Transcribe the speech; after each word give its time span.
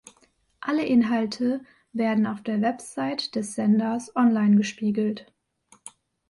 Alle 0.61 0.83
Inhalte 0.87 1.61
werden 1.93 2.25
auf 2.25 2.41
der 2.41 2.59
Website 2.61 3.35
des 3.35 3.53
Senders 3.53 4.11
online 4.15 4.55
gespiegelt. 4.55 5.31